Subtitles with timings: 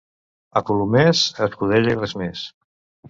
[0.61, 2.43] A Colomers, escudella i res més.